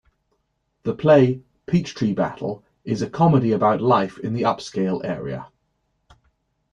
The 0.81 0.95
play 0.95 1.43
"Peachtree 1.67 2.13
Battle" 2.13 2.63
is 2.83 3.03
a 3.03 3.07
comedy 3.07 3.51
about 3.51 3.81
life 3.81 4.17
in 4.17 4.33
the 4.33 4.41
upscale 4.41 5.05
area. 5.05 5.49